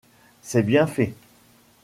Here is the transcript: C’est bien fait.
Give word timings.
C’est 0.41 0.63
bien 0.63 0.87
fait. 0.87 1.13